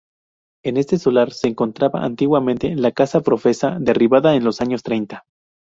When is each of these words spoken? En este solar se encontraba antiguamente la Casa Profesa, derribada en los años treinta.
En 0.65 0.77
este 0.77 0.97
solar 0.97 1.31
se 1.31 1.47
encontraba 1.47 2.03
antiguamente 2.03 2.73
la 2.75 2.91
Casa 2.91 3.21
Profesa, 3.21 3.77
derribada 3.79 4.33
en 4.33 4.43
los 4.43 4.59
años 4.59 4.81
treinta. 4.81 5.25